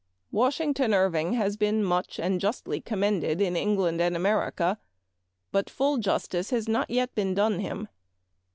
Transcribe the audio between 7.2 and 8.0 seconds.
done him.